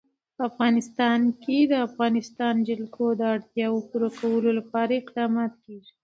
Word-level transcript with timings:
په 0.35 0.41
افغانستان 0.49 1.19
کې 1.43 1.57
د 1.65 1.67
د 1.71 1.73
افغانستان 1.87 2.55
جلکو 2.67 3.05
د 3.15 3.21
اړتیاوو 3.35 3.85
پوره 3.89 4.09
کولو 4.19 4.49
لپاره 4.59 4.91
اقدامات 4.95 5.53
کېږي. 5.63 5.91